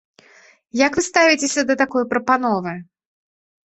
Як 0.85 0.91
вы 1.01 1.05
ставіцеся 1.09 1.61
да 1.71 1.79
такой 1.85 2.11
прапановы? 2.17 2.79